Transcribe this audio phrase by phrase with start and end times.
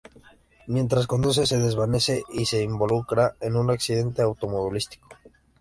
[0.65, 5.09] Mientras conduce, se desvanece y se ve involucrada en un accidente automovilístico.